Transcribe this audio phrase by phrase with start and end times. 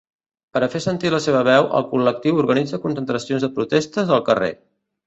[0.55, 4.53] Per a fer sentir la seva veu, el col·lectiu organitza concentracions de protestes al carrer.